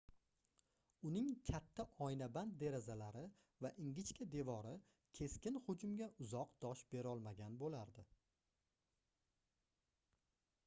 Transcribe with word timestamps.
uning 1.07 1.25
katta 1.49 1.83
oynaband 2.05 2.55
derazalari 2.61 3.21
va 3.65 3.69
ingichka 3.87 4.27
devori 4.35 4.71
keskin 5.19 5.59
hujumga 5.67 6.07
uzoq 6.25 6.55
dosh 6.65 6.81
berolmagan 6.95 7.59
boʻlardi 7.65 8.07